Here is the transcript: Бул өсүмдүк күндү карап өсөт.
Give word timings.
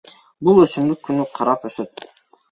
Бул 0.47 0.61
өсүмдүк 0.61 1.03
күндү 1.09 1.27
карап 1.39 1.67
өсөт. 1.71 2.03